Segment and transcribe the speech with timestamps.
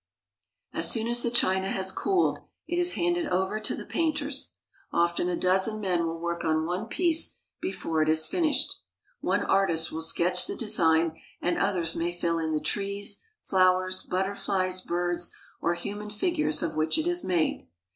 [0.73, 4.55] As soon as the china has cooled, it is handed over to the painters.
[4.91, 8.73] Often a dozen men will work on one piece be fore it is finished.
[9.19, 14.81] One artist will sketch the design, and others may fill in the trees, flowers, butterflies,
[14.81, 17.67] birds, or human figures of which it is made.